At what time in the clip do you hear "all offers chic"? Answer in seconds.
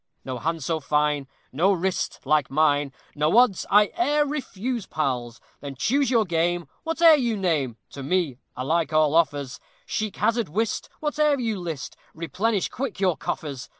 8.91-10.15